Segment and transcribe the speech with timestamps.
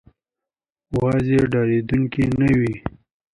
[0.97, 2.73] وزې ډارېدونکې نه وي